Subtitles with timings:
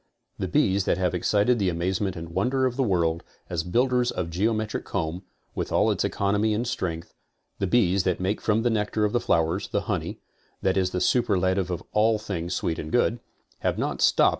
[0.39, 4.09] The bees that have excited the amazement and wonder of the world as build ers
[4.09, 5.21] of geometric comb,
[5.53, 7.13] with all its economy and strength,
[7.59, 10.19] the bees that make from the nectar of the flowers the honey,
[10.63, 13.19] that is the superlative of all things sweet and good;
[13.59, 14.29] have not stopped.